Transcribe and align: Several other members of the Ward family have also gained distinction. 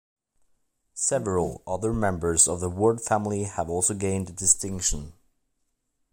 Several 0.95 1.61
other 1.67 1.93
members 1.93 2.47
of 2.47 2.59
the 2.59 2.69
Ward 2.71 3.01
family 3.01 3.43
have 3.43 3.69
also 3.69 3.93
gained 3.93 4.35
distinction. 4.35 5.13